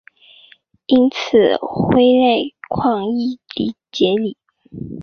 [0.87, 3.37] 因此辉钼矿易
[3.91, 4.35] 解理。